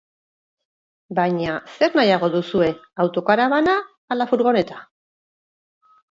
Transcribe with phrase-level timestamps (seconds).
[1.17, 2.69] Baina zer nahiago duzue
[3.03, 3.75] autocaravana
[4.15, 4.79] ala furgoneta.